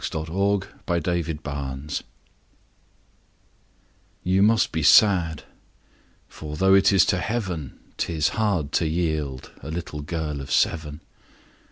[0.03, 1.99] To Two Bereaved
[4.23, 5.43] YOU must be sad;
[6.27, 11.01] for though it is to Heaven, 'Tis hard to yield a little girl of seven.